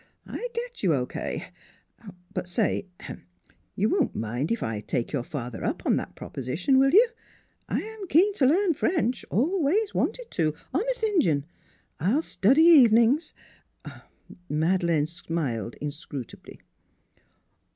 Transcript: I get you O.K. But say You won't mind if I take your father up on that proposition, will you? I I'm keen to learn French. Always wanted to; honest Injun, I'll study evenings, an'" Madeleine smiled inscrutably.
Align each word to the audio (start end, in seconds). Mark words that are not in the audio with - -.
I 0.25 0.47
get 0.55 0.81
you 0.81 0.95
O.K. 0.95 1.45
But 2.33 2.49
say 2.49 2.87
You 3.75 3.87
won't 3.87 4.15
mind 4.15 4.51
if 4.51 4.63
I 4.63 4.79
take 4.81 5.11
your 5.11 5.21
father 5.21 5.63
up 5.63 5.85
on 5.85 5.95
that 5.97 6.15
proposition, 6.15 6.79
will 6.79 6.89
you? 6.89 7.09
I 7.69 7.87
I'm 7.99 8.07
keen 8.07 8.33
to 8.37 8.47
learn 8.47 8.73
French. 8.73 9.23
Always 9.29 9.93
wanted 9.93 10.31
to; 10.31 10.55
honest 10.73 11.03
Injun, 11.03 11.45
I'll 11.99 12.23
study 12.23 12.63
evenings, 12.63 13.35
an'" 13.85 14.01
Madeleine 14.49 15.05
smiled 15.05 15.75
inscrutably. 15.75 16.59